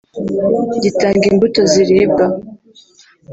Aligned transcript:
gitanga 0.83 1.23
imbuto 1.31 1.61
ziribwa 1.71 2.25